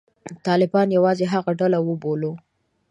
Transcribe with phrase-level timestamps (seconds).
[0.47, 2.31] طالبان یوازې هغه ډله وبولو.